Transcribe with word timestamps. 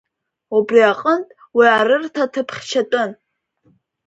Убри 0.57 0.79
аҟнытә 0.91 1.31
уи 1.55 1.65
арырҭа 1.77 2.31
ҭыԥ 2.33 2.49
хьчатәын. 2.55 3.11